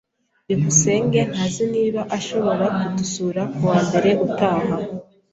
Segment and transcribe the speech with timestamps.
[0.45, 4.75] byukusenge ntazi niba azashobora kudusura kuwa mbere utaha.